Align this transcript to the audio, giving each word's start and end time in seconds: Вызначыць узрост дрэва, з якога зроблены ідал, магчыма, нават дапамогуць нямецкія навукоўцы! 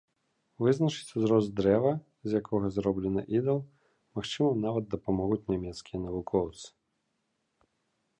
Вызначыць 0.61 1.15
узрост 1.19 1.51
дрэва, 1.59 1.91
з 2.29 2.41
якога 2.43 2.71
зроблены 2.77 3.21
ідал, 3.37 3.59
магчыма, 4.21 4.49
нават 4.65 4.89
дапамогуць 4.95 5.45
нямецкія 5.53 5.97
навукоўцы! 6.07 6.67